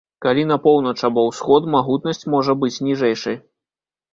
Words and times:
Калі 0.25 0.43
на 0.51 0.55
поўнач 0.63 0.93
або 1.09 1.25
ўсход, 1.27 1.69
магутнасць 1.75 2.29
можа 2.37 2.57
быць 2.63 2.75
ніжэйшай. 2.89 3.39